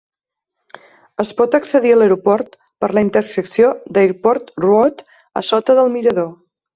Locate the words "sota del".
5.51-5.93